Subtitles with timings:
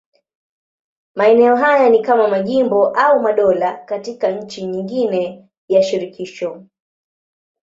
[1.15, 6.63] Maeneo haya ni kama majimbo au madola katika nchi nyingine ya shirikisho.